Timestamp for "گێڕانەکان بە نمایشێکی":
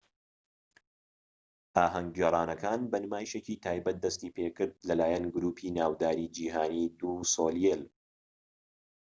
2.17-3.61